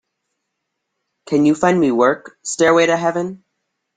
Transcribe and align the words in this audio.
Can 1.27 1.45
you 1.45 1.53
find 1.53 1.79
me 1.79 1.91
work, 1.91 2.39
Stairway 2.41 2.87
to 2.87 2.97
Heaven? 2.97 3.43